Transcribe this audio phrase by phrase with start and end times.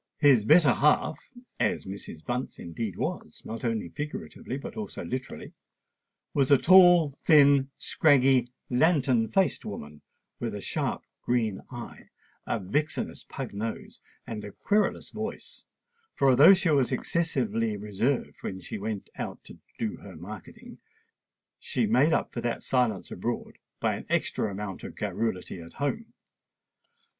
[0.17, 2.25] His better half—as Mrs.
[2.25, 9.63] Bunce indeed was, not only figuratively, but also literally—was a tall, thin, scraggy, lantern faced
[9.63, 10.01] woman,
[10.39, 12.09] with a sharp green eye,
[12.47, 15.67] a vixenish pug nose, and a querulous voice;
[16.15, 20.79] for although she was excessively reserved when she went out "to do her marketing,"
[21.59, 26.11] she made up for that silence abroad by an extra amount of garrulity at home.